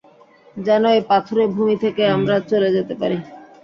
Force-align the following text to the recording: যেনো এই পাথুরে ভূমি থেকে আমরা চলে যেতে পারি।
যেনো 0.57 0.87
এই 0.95 1.01
পাথুরে 1.09 1.45
ভূমি 1.53 1.75
থেকে 1.83 2.03
আমরা 2.15 2.35
চলে 2.51 2.69
যেতে 2.75 2.93
পারি। 3.01 3.17